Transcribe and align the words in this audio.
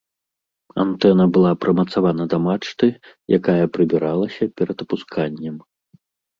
Антэна 0.83 1.23
была 1.35 1.51
прымацавана 1.65 2.23
да 2.33 2.37
мачты, 2.47 2.87
якая 3.39 3.61
прыбіралася 3.77 4.43
перад 4.59 4.77
апусканнем. 4.89 5.55